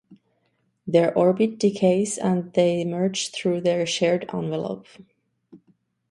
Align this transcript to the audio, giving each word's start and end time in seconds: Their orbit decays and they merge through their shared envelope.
Their 0.87 1.15
orbit 1.15 1.59
decays 1.59 2.17
and 2.17 2.51
they 2.53 2.83
merge 2.83 3.29
through 3.29 3.61
their 3.61 3.85
shared 3.85 4.23
envelope. 4.33 4.87